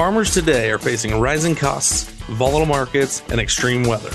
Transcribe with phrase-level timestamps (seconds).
[0.00, 4.08] Farmers today are facing rising costs, volatile markets, and extreme weather.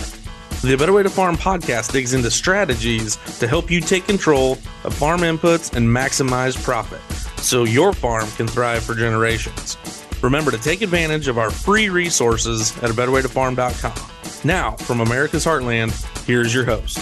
[0.63, 4.53] The Better Way to Farm podcast digs into strategies to help you take control
[4.83, 7.01] of farm inputs and maximize profit
[7.39, 9.77] so your farm can thrive for generations.
[10.23, 14.09] Remember to take advantage of our free resources at a betterwaytofarm.com.
[14.43, 15.91] Now, from America's Heartland,
[16.25, 16.97] here's your host.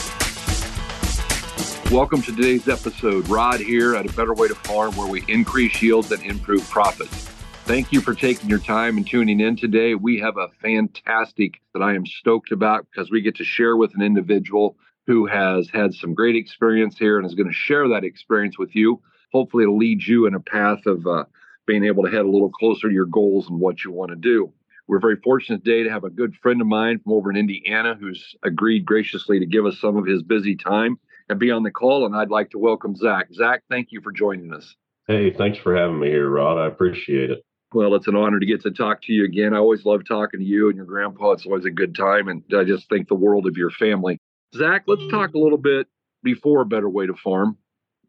[1.90, 3.30] Welcome to today's episode.
[3.30, 7.33] Rod here at A Better Way to Farm, where we increase yields and improve profits.
[7.66, 9.96] Thank you for taking your time and tuning in today.
[9.96, 13.96] We have a fantastic that I am stoked about because we get to share with
[13.96, 14.76] an individual
[15.08, 18.76] who has had some great experience here and is going to share that experience with
[18.76, 19.02] you.
[19.32, 21.24] Hopefully, it'll lead you in a path of uh,
[21.66, 24.18] being able to head a little closer to your goals and what you want to
[24.18, 24.52] do.
[24.90, 27.96] We're very fortunate today to have a good friend of mine from over in Indiana
[27.98, 31.72] who's agreed graciously to give us some of his busy time and be on the
[31.72, 32.06] call.
[32.06, 33.28] And I'd like to welcome Zach.
[33.34, 34.76] Zach, thank you for joining us.
[35.08, 36.58] Hey, thanks for having me here, Rod.
[36.58, 37.46] I appreciate it.
[37.74, 39.54] Well, it's an honor to get to talk to you again.
[39.54, 41.32] I always love talking to you and your grandpa.
[41.32, 44.20] It's always a good time, and I just think the world of your family.
[44.56, 45.88] Zach, let's talk a little bit
[46.24, 47.58] before a better way to farm.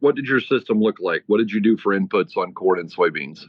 [0.00, 1.24] What did your system look like?
[1.28, 3.40] What did you do for inputs on corn and soybeans?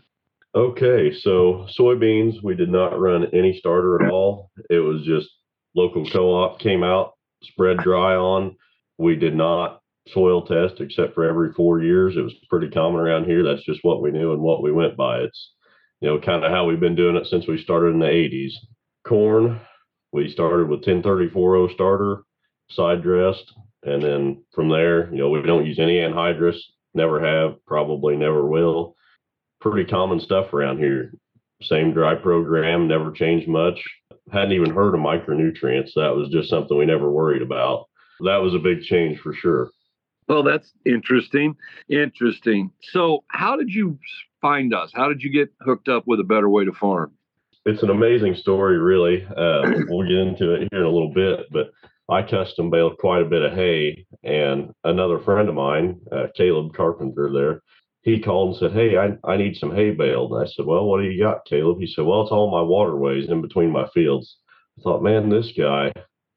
[0.56, 4.52] Okay, so soybeans, we did not run any starter at all.
[4.70, 5.28] It was just
[5.76, 8.56] local co op came out, spread dry on.
[8.98, 12.16] We did not soil test except for every four years.
[12.16, 13.44] It was pretty common around here.
[13.44, 15.18] That's just what we knew and what we went by.
[15.18, 15.55] It's
[16.02, 18.52] you know, kind of how we've been doing it since we started in the 80s.
[19.08, 19.60] Corn,
[20.12, 22.24] we started with 1034 starter,
[22.70, 26.58] side dressed, and then from there, you know, we don't use any anhydrous,
[26.94, 28.96] never have, probably never will.
[29.62, 31.14] Pretty common stuff around here.
[31.62, 33.80] Same dry program, never changed much.
[34.32, 35.92] Hadn't even heard of micronutrients.
[35.96, 37.86] That was just something we never worried about.
[38.22, 39.70] That was a big change for sure.
[40.28, 41.56] Well, that's interesting.
[41.90, 42.72] Interesting.
[42.82, 44.00] So, how did you
[44.42, 44.92] find us?
[44.94, 47.14] How did you get hooked up with a better way to farm?
[47.66, 49.26] It's an amazing story, really.
[49.26, 51.72] Uh, we'll get into it here in a little bit, but
[52.10, 56.74] I custom baled quite a bit of hay, and another friend of mine, uh, Caleb
[56.76, 57.62] Carpenter, there,
[58.04, 61.02] he called and said, "Hey, I, I need some hay baled." I said, "Well, what
[61.02, 64.38] do you got, Caleb?" He said, "Well, it's all my waterways in between my fields."
[64.78, 65.92] I thought, man, this guy,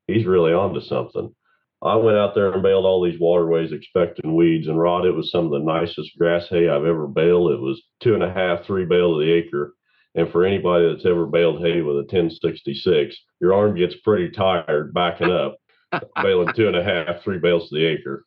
[0.06, 1.34] he's really onto something.
[1.82, 4.66] I went out there and baled all these waterways expecting weeds.
[4.66, 7.52] And Rod, it was some of the nicest grass hay I've ever baled.
[7.52, 9.74] It was two and a half, three bales of the acre.
[10.14, 14.92] And for anybody that's ever baled hay with a 1066, your arm gets pretty tired
[14.92, 15.58] backing up,
[16.22, 18.24] baling two and a half, three bales of the acre.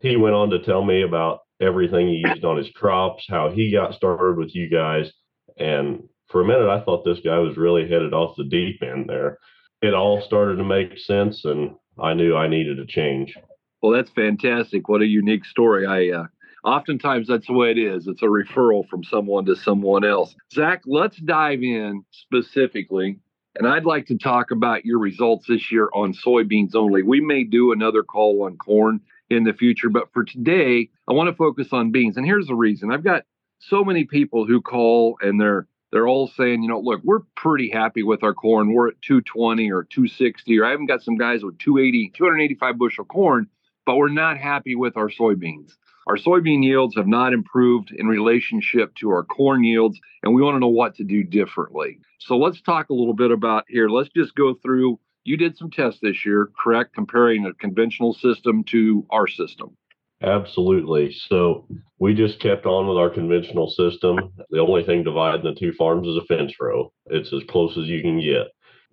[0.00, 3.70] He went on to tell me about everything he used on his crops, how he
[3.72, 5.12] got started with you guys.
[5.58, 9.06] And for a minute, I thought this guy was really headed off the deep end
[9.08, 9.38] there.
[9.82, 11.44] It all started to make sense.
[11.44, 13.36] And I knew I needed a change.
[13.82, 14.88] Well, that's fantastic.
[14.88, 15.86] What a unique story.
[15.86, 16.26] I uh,
[16.64, 18.06] oftentimes that's the way it is.
[18.06, 20.34] It's a referral from someone to someone else.
[20.52, 23.18] Zach, let's dive in specifically.
[23.56, 27.02] And I'd like to talk about your results this year on soybeans only.
[27.02, 29.00] We may do another call on corn
[29.30, 32.16] in the future, but for today, I want to focus on beans.
[32.16, 33.22] And here's the reason I've got
[33.60, 37.70] so many people who call and they're they're all saying, you know, look, we're pretty
[37.70, 38.72] happy with our corn.
[38.74, 43.04] We're at 220 or 260, or I haven't got some guys with 280, 285 bushel
[43.04, 43.46] corn,
[43.86, 45.70] but we're not happy with our soybeans.
[46.08, 50.56] Our soybean yields have not improved in relationship to our corn yields, and we want
[50.56, 52.00] to know what to do differently.
[52.18, 53.88] So let's talk a little bit about here.
[53.88, 54.98] Let's just go through.
[55.22, 56.96] You did some tests this year, correct?
[56.96, 59.76] Comparing a conventional system to our system.
[60.22, 61.14] Absolutely.
[61.28, 61.66] So
[61.98, 64.32] we just kept on with our conventional system.
[64.50, 66.92] The only thing dividing the two farms is a fence row.
[67.06, 68.48] It's as close as you can get.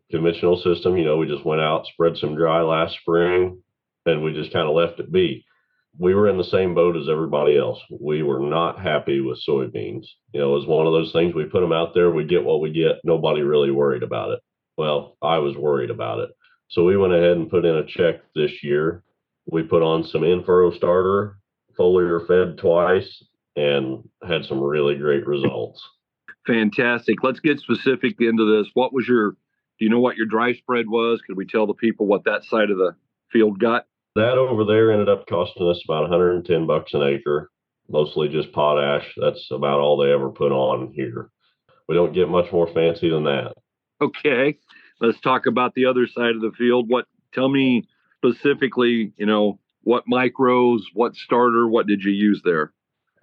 [0.10, 3.62] Conventional system, you know, we just went out, spread some dry last spring,
[4.06, 5.46] and we just kind of left it be.
[5.98, 7.80] We were in the same boat as everybody else.
[8.00, 10.06] We were not happy with soybeans.
[10.34, 12.44] You know, it was one of those things we put them out there, we get
[12.44, 13.00] what we get.
[13.04, 14.40] Nobody really worried about it.
[14.78, 16.30] Well, I was worried about it.
[16.70, 19.04] So we went ahead and put in a check this year
[19.50, 21.38] we put on some in-furrow starter,
[21.80, 23.24] foliar fed twice,
[23.56, 25.82] and had some really great results.
[26.48, 27.24] Fantastic.
[27.24, 28.72] Let's get specific into this.
[28.74, 31.22] What was your, do you know what your dry spread was?
[31.26, 32.96] Could we tell the people what that side of the
[33.32, 33.86] field got?
[34.16, 37.52] That over there ended up costing us about 110 bucks an acre,
[37.90, 39.06] mostly just potash.
[39.18, 41.30] That's about all they ever put on here.
[41.88, 43.54] We don't get much more fancy than that.
[44.02, 44.58] Okay.
[45.00, 46.90] Let's talk about the other side of the field.
[46.90, 47.88] What tell me
[48.24, 52.74] specifically, you know, what micros, what starter, what did you use there?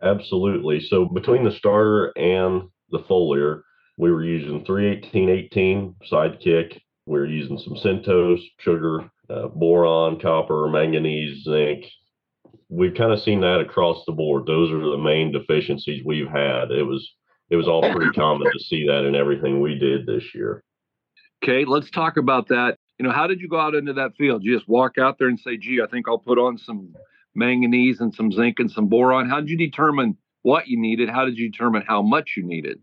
[0.03, 0.81] Absolutely.
[0.81, 3.63] So between the starter and the foliar,
[3.97, 6.81] we were using 31818 sidekick.
[7.07, 11.85] We were using some centose, sugar, uh, boron, copper, manganese, zinc.
[12.69, 14.47] We've kind of seen that across the board.
[14.47, 16.71] Those are the main deficiencies we've had.
[16.71, 17.09] It was
[17.51, 20.63] it was all pretty common to see that in everything we did this year.
[21.43, 22.78] Okay, let's talk about that.
[22.99, 24.43] You know, how did you go out into that field?
[24.43, 26.95] You just walk out there and say, "Gee, I think I'll put on some
[27.35, 31.09] manganese and some zinc and some boron." How did you determine what you needed?
[31.09, 32.81] How did you determine how much you needed?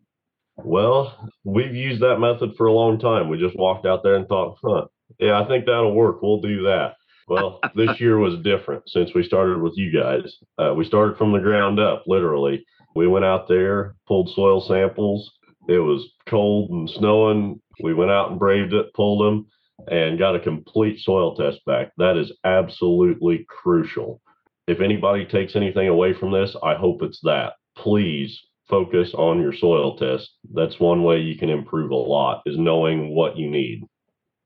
[0.58, 3.28] Well, we've used that method for a long time.
[3.28, 4.86] We just walked out there and thought, "Huh,
[5.20, 6.22] yeah, I think that'll work.
[6.22, 6.96] We'll do that."
[7.28, 10.38] Well, this year was different since we started with you guys.
[10.58, 12.66] Uh, we started from the ground up, literally.
[12.96, 15.30] We went out there, pulled soil samples.
[15.68, 17.60] It was cold and snowing.
[17.82, 19.48] We went out and braved it, pulled them,
[19.88, 21.92] and got a complete soil test back.
[21.98, 24.22] That is absolutely crucial.
[24.68, 27.54] If anybody takes anything away from this, I hope it's that.
[27.76, 30.32] Please focus on your soil test.
[30.54, 33.84] That's one way you can improve a lot is knowing what you need.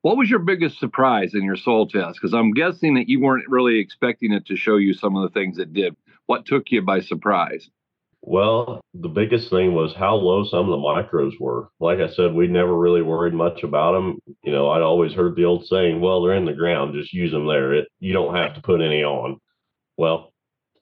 [0.02, 2.20] What was your biggest surprise in your soil test?
[2.22, 5.38] Because I'm guessing that you weren't really expecting it to show you some of the
[5.38, 5.96] things it did.
[6.26, 7.70] What took you by surprise?
[8.22, 11.70] Well, the biggest thing was how low some of the micros were.
[11.80, 14.20] Like I said, we never really worried much about them.
[14.44, 17.32] You know, I'd always heard the old saying, "Well, they're in the ground, just use
[17.32, 17.74] them there.
[17.74, 19.40] It you don't have to put any on."
[19.98, 20.34] Well,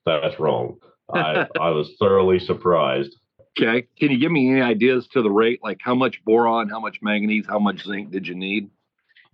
[0.06, 0.78] that's wrong.
[1.14, 3.16] I I was thoroughly surprised.
[3.60, 6.80] Okay, can you give me any ideas to the rate, like how much boron, how
[6.80, 8.70] much manganese, how much zinc did you need?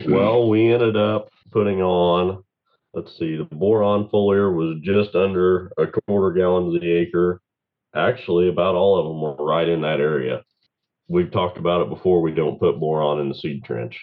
[0.07, 2.43] Well, we ended up putting on,
[2.93, 7.41] let's see, the boron foliar was just under a quarter gallon to the acre.
[7.95, 10.43] Actually, about all of them were right in that area.
[11.07, 12.21] We've talked about it before.
[12.21, 13.99] We don't put boron in the seed trench.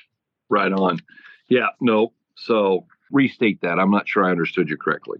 [0.48, 1.00] Right on.
[1.48, 2.12] Yeah, no.
[2.36, 3.78] So restate that.
[3.78, 5.18] I'm not sure I understood you correctly.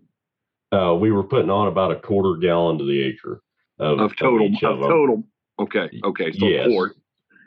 [0.73, 3.43] Uh, we were putting on about a quarter gallon to the acre
[3.81, 4.89] of, Of total, of them.
[4.89, 5.25] total.
[5.59, 6.33] Okay, okay.
[6.33, 6.69] So Yes.
[6.69, 6.93] quart.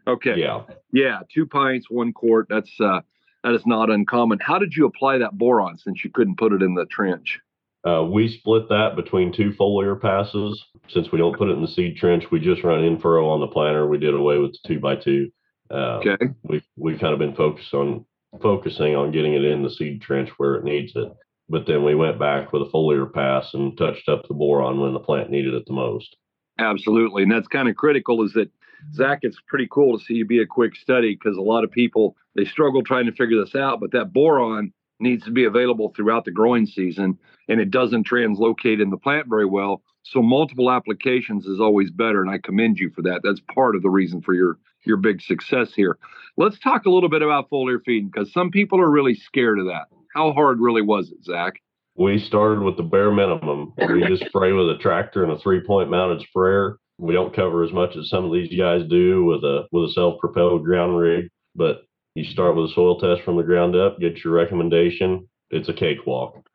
[0.07, 0.35] Okay.
[0.37, 0.63] Yeah.
[0.91, 2.47] Yeah, two pints, one quart.
[2.49, 2.99] That's uh
[3.43, 4.39] that is not uncommon.
[4.41, 7.39] How did you apply that boron since you couldn't put it in the trench?
[7.85, 10.63] Uh, we split that between two foliar passes.
[10.89, 13.41] Since we don't put it in the seed trench, we just run in furrow on
[13.41, 13.87] the planter.
[13.87, 15.29] We did away with the two by two.
[15.69, 16.17] Uh, Okay.
[16.43, 18.05] we've we've kind of been focused on
[18.41, 21.11] focusing on getting it in the seed trench where it needs it.
[21.49, 24.93] But then we went back with a foliar pass and touched up the boron when
[24.93, 26.15] the plant needed it the most.
[26.59, 27.23] Absolutely.
[27.23, 28.49] And that's kind of critical is that
[28.93, 31.71] Zach, it's pretty cool to see you be a quick study because a lot of
[31.71, 35.93] people they struggle trying to figure this out, but that boron needs to be available
[35.95, 37.17] throughout the growing season
[37.47, 39.83] and it doesn't translocate in the plant very well.
[40.03, 42.21] So multiple applications is always better.
[42.21, 43.21] And I commend you for that.
[43.23, 45.97] That's part of the reason for your your big success here.
[46.35, 49.65] Let's talk a little bit about foliar feeding because some people are really scared of
[49.67, 49.85] that.
[50.13, 51.53] How hard really was it, Zach?
[51.95, 53.73] We started with the bare minimum.
[53.77, 56.77] We just spray with a tractor and a three point mounted sprayer.
[56.97, 59.93] We don't cover as much as some of these guys do with a with a
[59.93, 61.83] self propelled ground rig, but
[62.15, 65.27] you start with a soil test from the ground up, get your recommendation.
[65.49, 66.45] It's a cakewalk.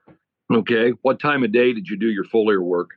[0.52, 0.92] Okay.
[1.02, 2.90] What time of day did you do your foliar work?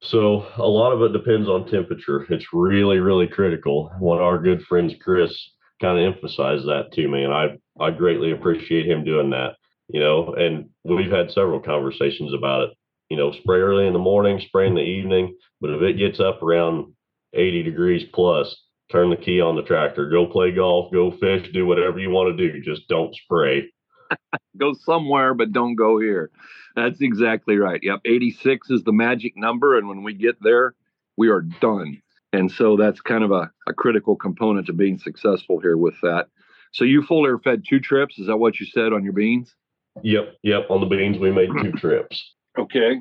[0.00, 2.26] So a lot of it depends on temperature.
[2.30, 3.90] It's really, really critical.
[3.98, 5.32] One of our good friends, Chris,
[5.80, 9.56] kind of emphasized that to me, and I I greatly appreciate him doing that.
[9.88, 12.70] You know, and we've had several conversations about it.
[13.10, 16.20] You know, spray early in the morning, spray in the evening, but if it gets
[16.20, 16.92] up around
[17.34, 18.54] 80 degrees plus,
[18.94, 22.36] turn the key on the tractor, go play golf, go fish, do whatever you want
[22.36, 22.60] to do.
[22.60, 23.72] Just don't spray.
[24.56, 26.30] go somewhere, but don't go here.
[26.76, 27.80] That's exactly right.
[27.82, 28.00] Yep.
[28.04, 29.76] 86 is the magic number.
[29.76, 30.74] And when we get there,
[31.16, 32.00] we are done.
[32.32, 36.26] And so that's kind of a, a critical component to being successful here with that.
[36.72, 38.18] So you foliar fed two trips.
[38.18, 39.54] Is that what you said on your beans?
[40.02, 40.66] Yep, yep.
[40.70, 42.34] On the beans, we made two trips.
[42.58, 43.00] Okay.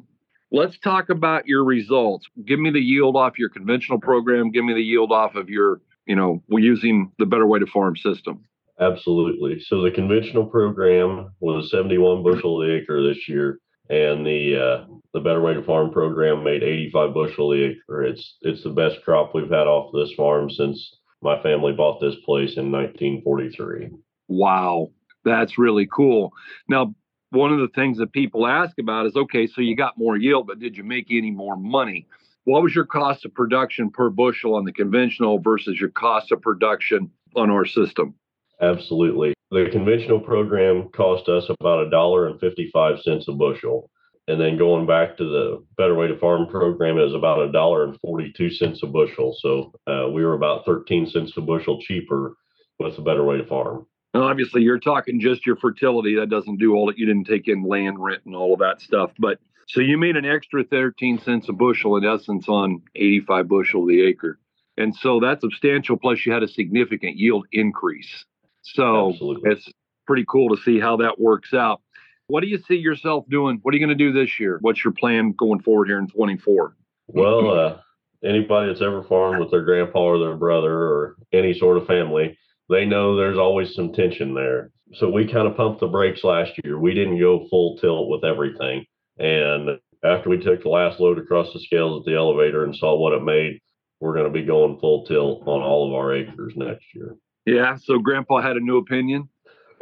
[0.51, 2.27] Let's talk about your results.
[2.46, 4.51] Give me the yield off your conventional program.
[4.51, 7.67] Give me the yield off of your, you know, we're using the Better Way to
[7.67, 8.43] Farm system.
[8.79, 9.60] Absolutely.
[9.60, 15.19] So the conventional program was 71 bushel the acre this year, and the uh, the
[15.19, 18.03] Better Way to Farm program made 85 bushel the acre.
[18.03, 22.15] It's it's the best crop we've had off this farm since my family bought this
[22.25, 23.89] place in 1943.
[24.27, 24.89] Wow,
[25.24, 26.33] that's really cool.
[26.67, 26.93] Now,
[27.29, 30.48] one of the things that people ask about is okay, so you got more yield,
[30.48, 32.07] but did you make any more money?
[32.45, 36.41] What was your cost of production per bushel on the conventional versus your cost of
[36.41, 38.15] production on our system?
[38.62, 39.33] Absolutely.
[39.51, 43.89] The conventional program cost us about a dollar and 55 cents a bushel.
[44.27, 47.85] And then going back to the Better Way to Farm program is about a dollar
[47.85, 49.35] and 42 cents a bushel.
[49.39, 52.35] So uh, we were about 13 cents a bushel cheaper
[52.79, 53.85] with the Better Way to Farm.
[54.13, 56.15] Now, obviously, you're talking just your fertility.
[56.15, 56.97] That doesn't do all that.
[56.97, 59.12] You didn't take in land rent and all of that stuff.
[59.17, 63.86] But so you made an extra 13 cents a bushel in essence on 85 bushel
[63.86, 64.39] the acre.
[64.77, 65.98] And so that's substantial.
[65.98, 68.25] Plus, you had a significant yield increase.
[68.63, 69.51] So Absolutely.
[69.51, 69.70] it's
[70.08, 71.82] pretty cool to see how that works out.
[72.27, 73.60] What do you see yourself doing?
[73.62, 74.58] What are you going to do this year?
[74.62, 76.75] What's your plan going forward here in 24?
[77.08, 77.77] Well, uh,
[78.24, 82.38] anybody that's ever farmed with their grandpa or their brother or any sort of family,
[82.70, 84.72] they know there's always some tension there.
[84.93, 86.79] So we kind of pumped the brakes last year.
[86.79, 88.86] We didn't go full tilt with everything.
[89.17, 92.96] And after we took the last load across the scales at the elevator and saw
[92.98, 93.60] what it made,
[94.00, 97.15] we're going to be going full tilt on all of our acres next year.
[97.46, 97.77] Yeah.
[97.82, 99.29] So grandpa had a new opinion.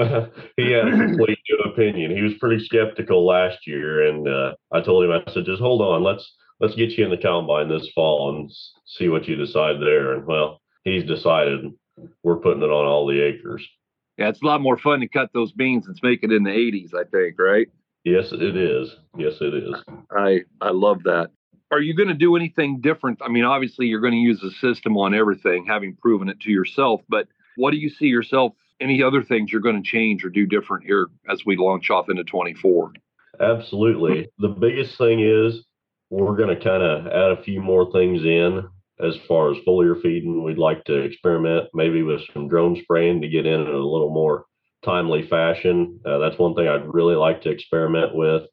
[0.57, 2.15] he had a complete new opinion.
[2.15, 5.81] He was pretty skeptical last year, and uh, I told him, I said, just hold
[5.81, 8.51] on, let's let's get you in the combine this fall and
[8.85, 10.13] see what you decide there.
[10.13, 11.71] And well, he's decided
[12.23, 13.67] we're putting it on all the acres.
[14.17, 16.51] Yeah, it's a lot more fun to cut those beans and make it in the
[16.51, 17.67] 80s, I think, right?
[18.03, 18.95] Yes, it is.
[19.17, 19.75] Yes, it is.
[20.11, 21.29] I I love that.
[21.71, 23.21] Are you going to do anything different?
[23.21, 26.51] I mean, obviously, you're going to use the system on everything, having proven it to
[26.51, 27.01] yourself.
[27.07, 28.53] But what do you see yourself?
[28.81, 32.09] Any other things you're going to change or do different here as we launch off
[32.09, 32.91] into 24?
[33.39, 34.27] Absolutely.
[34.39, 35.63] The biggest thing is
[36.09, 38.67] we're going to kind of add a few more things in
[38.99, 40.43] as far as foliar feeding.
[40.43, 44.45] We'd like to experiment maybe with some drone spraying to get in a little more
[44.83, 45.99] timely fashion.
[46.05, 48.43] Uh, that's one thing I'd really like to experiment with.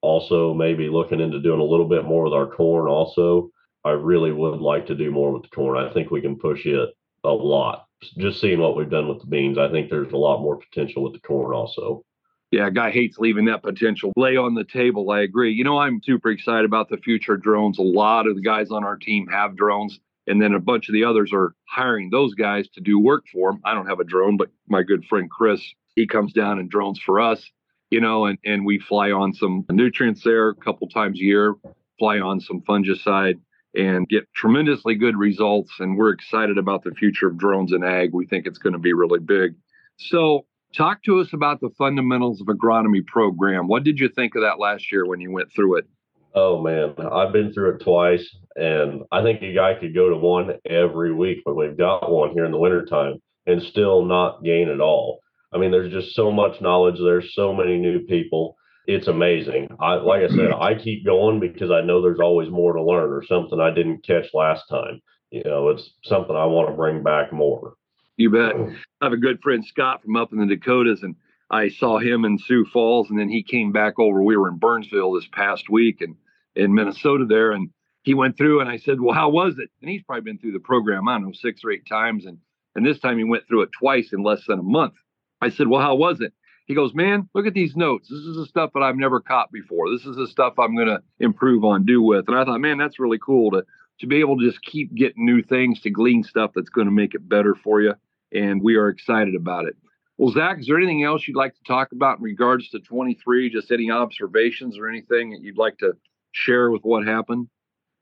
[0.00, 2.88] Also, maybe looking into doing a little bit more with our corn.
[2.88, 3.50] Also,
[3.84, 5.76] I really would like to do more with the corn.
[5.78, 6.90] I think we can push it
[7.24, 7.86] a lot.
[8.16, 11.02] Just seeing what we've done with the beans, I think there's a lot more potential
[11.02, 12.04] with the corn also.
[12.50, 15.10] Yeah, guy hates leaving that potential lay on the table.
[15.10, 15.52] I agree.
[15.52, 17.78] You know, I'm super excited about the future drones.
[17.78, 20.92] A lot of the guys on our team have drones, and then a bunch of
[20.92, 23.60] the others are hiring those guys to do work for them.
[23.64, 25.60] I don't have a drone, but my good friend Chris,
[25.96, 27.44] he comes down and drones for us,
[27.90, 31.54] you know, and, and we fly on some nutrients there a couple times a year,
[31.98, 33.40] fly on some fungicide
[33.74, 35.72] and get tremendously good results.
[35.78, 38.12] And we're excited about the future of drones in ag.
[38.12, 39.54] We think it's going to be really big.
[39.98, 43.68] So Talk to us about the fundamentals of agronomy program.
[43.68, 45.86] What did you think of that last year when you went through it?
[46.34, 50.16] Oh man, I've been through it twice, and I think a guy could go to
[50.16, 54.68] one every week when we've got one here in the wintertime and still not gain
[54.68, 55.20] at all.
[55.52, 56.96] I mean, there's just so much knowledge.
[56.98, 58.56] There's so many new people.
[58.86, 59.68] It's amazing.
[59.80, 63.10] I like I said, I keep going because I know there's always more to learn
[63.10, 65.00] or something I didn't catch last time.
[65.30, 67.74] You know, it's something I want to bring back more.
[68.16, 68.54] You bet.
[68.54, 68.72] Oh.
[69.00, 71.16] I have a good friend Scott from up in the Dakotas, and
[71.50, 74.22] I saw him in Sioux Falls, and then he came back over.
[74.22, 76.16] We were in Burnsville this past week, and
[76.54, 77.70] in Minnesota there, and
[78.02, 80.52] he went through, and I said, "Well, how was it?" And he's probably been through
[80.52, 82.38] the program, I don't know, six or eight times, and
[82.74, 84.94] and this time he went through it twice in less than a month.
[85.40, 86.32] I said, "Well, how was it?"
[86.66, 88.08] He goes, "Man, look at these notes.
[88.08, 89.90] This is the stuff that I've never caught before.
[89.90, 92.78] This is the stuff I'm going to improve on, do with." And I thought, man,
[92.78, 93.64] that's really cool to
[94.00, 96.92] to be able to just keep getting new things to glean stuff that's going to
[96.92, 97.94] make it better for you
[98.32, 99.76] and we are excited about it.
[100.18, 103.50] Well, Zach, is there anything else you'd like to talk about in regards to 23?
[103.50, 105.92] Just any observations or anything that you'd like to
[106.32, 107.48] share with what happened?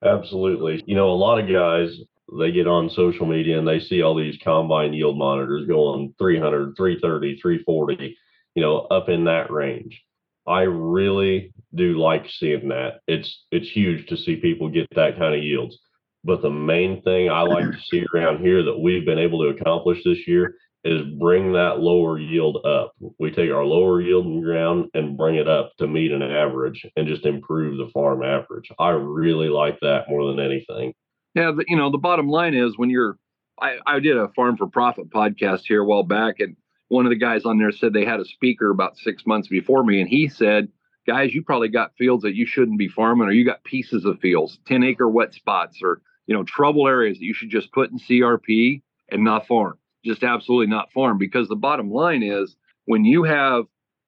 [0.03, 0.83] Absolutely.
[0.87, 1.95] You know, a lot of guys,
[2.39, 6.75] they get on social media and they see all these combine yield monitors going 300,
[6.77, 8.17] 330, 340,
[8.55, 10.03] you know, up in that range.
[10.47, 13.01] I really do like seeing that.
[13.07, 15.79] It's it's huge to see people get that kind of yields.
[16.25, 19.57] But the main thing I like to see around here that we've been able to
[19.57, 20.55] accomplish this year
[20.87, 22.93] is bring that lower yield up.
[23.19, 27.07] We take our lower yielding ground and bring it up to meet an average and
[27.07, 28.71] just improve the farm average.
[28.79, 30.95] I really like that more than anything.
[31.35, 33.19] Yeah, the, you know, the bottom line is when you're
[33.61, 36.57] I, I did a farm for profit podcast here a while back and
[36.89, 39.83] one of the guys on there said they had a speaker about six months before
[39.83, 40.69] me and he said
[41.07, 44.21] guys you probably got fields that you shouldn't be farming or you got pieces of
[44.21, 47.91] fields 10 acre wet spots or you know, trouble areas that you should just put
[47.91, 49.79] in CRP and not farm.
[50.07, 53.65] Just absolutely not farm because the bottom line is when you have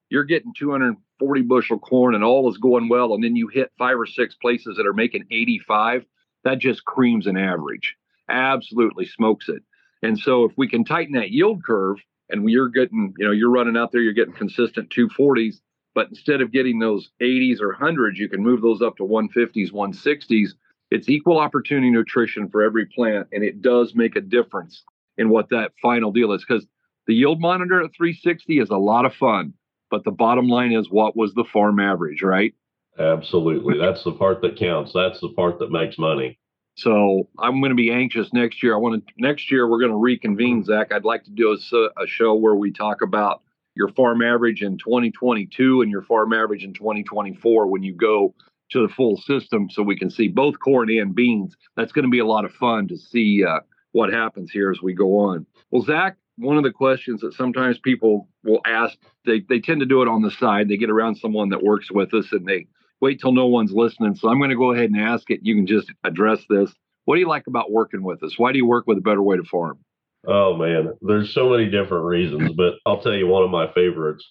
[0.09, 3.99] you're getting 240 bushel corn and all is going well, and then you hit five
[3.99, 6.05] or six places that are making 85,
[6.45, 7.95] that just creams an average.
[8.29, 9.61] Absolutely smokes it.
[10.01, 11.97] And so if we can tighten that yield curve
[12.29, 15.59] and you're getting, you know, you're running out there, you're getting consistent 240s,
[15.93, 19.71] but instead of getting those 80s or 100s, you can move those up to 150s,
[19.71, 20.53] 160s
[20.91, 24.83] it's equal opportunity nutrition for every plant, and it does make a difference
[25.19, 26.43] in what that final deal is.
[26.47, 26.65] Because
[27.05, 29.53] the yield monitor at 360 is a lot of fun,
[29.91, 32.53] but the bottom line is what was the farm average, right?
[32.97, 33.77] Absolutely.
[33.77, 34.91] That's the part that counts.
[34.93, 36.39] That's the part that makes money.
[36.75, 38.73] So I'm going to be anxious next year.
[38.73, 40.93] I want to next year we're going to reconvene, Zach.
[40.93, 43.41] I'd like to do a, a show where we talk about
[43.75, 48.33] your farm average in 2022 and your farm average in 2024 when you go
[48.71, 51.55] to the full system so we can see both corn and beans.
[51.75, 53.59] That's going to be a lot of fun to see uh,
[53.91, 55.45] what happens here as we go on.
[55.71, 59.85] Well, Zach, one of the questions that sometimes people will ask, they, they tend to
[59.85, 60.69] do it on the side.
[60.69, 62.67] They get around someone that works with us and they
[63.01, 64.15] wait till no one's listening.
[64.15, 65.41] So I'm going to go ahead and ask it.
[65.43, 66.71] You can just address this.
[67.05, 68.37] What do you like about working with us?
[68.37, 69.79] Why do you work with a better way to farm?
[70.27, 74.25] Oh man, there's so many different reasons, but I'll tell you one of my favorites.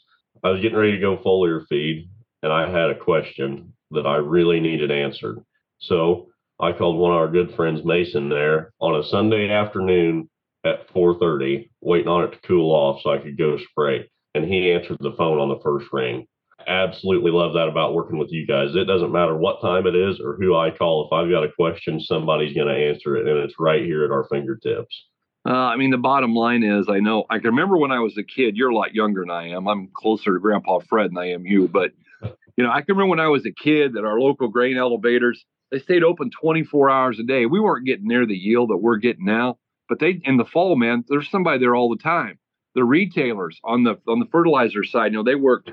[0.45, 2.11] I was getting ready to go foliar feed
[2.43, 5.39] and I had a question that I really needed answered.
[5.79, 6.29] So
[6.61, 10.29] I called one of our good friends, Mason, there on a Sunday afternoon
[10.65, 14.11] at 4:30, waiting on it to cool off so I could go spray.
[14.35, 16.27] And he answered the phone on the first ring.
[16.67, 18.75] Absolutely love that about working with you guys.
[18.75, 21.07] It doesn't matter what time it is or who I call.
[21.07, 24.11] If I've got a question, somebody's going to answer it, and it's right here at
[24.11, 25.07] our fingertips.
[25.49, 28.19] Uh, I mean, the bottom line is, I know I can remember when I was
[28.19, 28.57] a kid.
[28.57, 29.69] You're a lot younger than I am.
[29.69, 31.69] I'm closer to Grandpa Fred than I am you.
[31.69, 31.93] But
[32.57, 35.45] you know, I can remember when I was a kid that our local grain elevators
[35.71, 37.47] they stayed open 24 hours a day.
[37.47, 39.59] We weren't getting near the yield that we're getting now,
[39.89, 42.39] but they in the fall, man, there's somebody there all the time.
[42.75, 45.71] The retailers on the on the fertilizer side, you know, they worked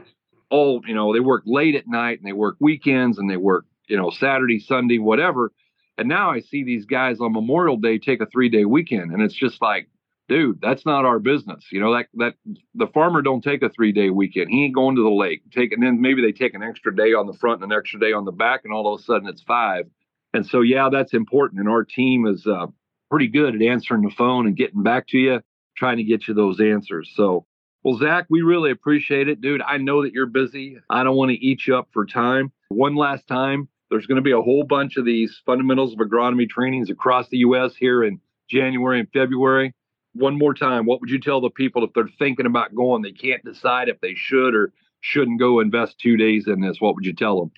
[0.49, 3.65] all, you know, they work late at night and they work weekends and they work,
[3.87, 5.51] you know, Saturday, Sunday, whatever.
[5.97, 9.21] And now I see these guys on Memorial Day take a three day weekend, and
[9.21, 9.87] it's just like,
[10.27, 11.65] dude, that's not our business.
[11.71, 12.35] You know, that that
[12.73, 14.49] the farmer don't take a three day weekend.
[14.49, 15.43] He ain't going to the lake.
[15.51, 17.99] Take and then maybe they take an extra day on the front and an extra
[17.99, 19.85] day on the back, and all of a sudden it's five.
[20.33, 21.61] And so yeah, that's important.
[21.61, 22.67] And our team is uh,
[23.09, 25.41] pretty good at answering the phone and getting back to you,
[25.77, 27.11] trying to get you those answers.
[27.15, 27.45] So
[27.85, 29.61] well, Zach, we really appreciate it, dude.
[29.61, 30.79] I know that you're busy.
[30.89, 32.51] I don't want to eat you up for time.
[32.69, 36.49] One last time, there's going to be a whole bunch of these fundamentals of agronomy
[36.49, 37.75] trainings across the U.S.
[37.75, 39.71] here in January and February.
[40.15, 43.11] One more time, what would you tell the people if they're thinking about going, they
[43.11, 46.77] can't decide if they should or shouldn't go invest two days in this?
[46.79, 47.51] What would you tell them?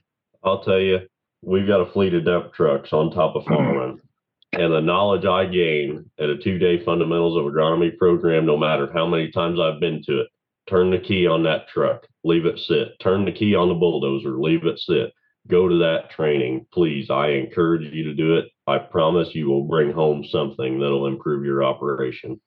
[0.43, 0.99] I'll tell you,
[1.41, 3.53] we've got a fleet of dump trucks on top of mm-hmm.
[3.53, 4.01] farming.
[4.53, 8.89] And the knowledge I gain at a two day fundamentals of agronomy program, no matter
[8.91, 10.27] how many times I've been to it,
[10.69, 12.99] turn the key on that truck, leave it sit.
[12.99, 15.13] Turn the key on the bulldozer, leave it sit.
[15.47, 17.09] Go to that training, please.
[17.09, 18.45] I encourage you to do it.
[18.67, 22.39] I promise you will bring home something that'll improve your operation.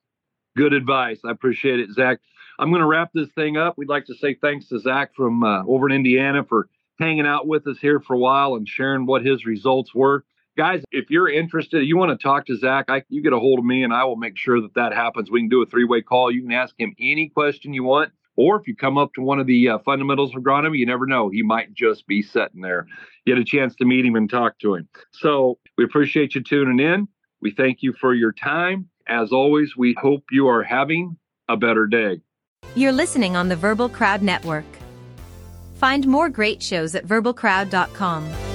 [0.55, 1.19] Good advice.
[1.25, 2.19] I appreciate it, Zach.
[2.59, 3.77] I'm going to wrap this thing up.
[3.77, 6.67] We'd like to say thanks to Zach from uh, over in Indiana for
[6.99, 10.23] hanging out with us here for a while and sharing what his results were.
[10.57, 13.59] Guys, if you're interested, you want to talk to Zach, I, you get a hold
[13.59, 15.31] of me and I will make sure that that happens.
[15.31, 16.29] We can do a three way call.
[16.29, 18.11] You can ask him any question you want.
[18.35, 21.05] Or if you come up to one of the uh, fundamentals of agronomy, you never
[21.05, 21.29] know.
[21.29, 22.85] He might just be sitting there.
[23.25, 24.87] Get a chance to meet him and talk to him.
[25.11, 27.07] So we appreciate you tuning in.
[27.41, 28.89] We thank you for your time.
[29.11, 31.17] As always, we hope you are having
[31.49, 32.21] a better day.
[32.75, 34.63] You're listening on the Verbal Crowd Network.
[35.75, 38.50] Find more great shows at verbalcrowd.com.